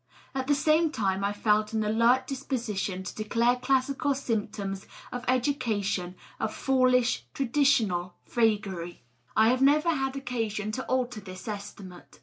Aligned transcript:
At 0.33 0.47
the 0.47 0.55
same 0.55 0.89
time 0.91 1.23
I 1.23 1.31
felt 1.31 1.73
an 1.73 1.83
alert 1.83 2.25
disposition 2.25 3.03
to 3.03 3.13
declare 3.13 3.57
classical 3.57 4.15
systems 4.15 4.87
of 5.11 5.23
education 5.27 6.15
a 6.39 6.49
foolish 6.49 7.27
traditional 7.35 8.15
vagary. 8.25 9.03
I 9.35 9.49
have 9.49 9.61
never 9.61 9.89
had 9.89 10.15
occasion 10.15 10.71
to 10.71 10.85
alter 10.85 11.21
this 11.21 11.47
estimate. 11.47 12.19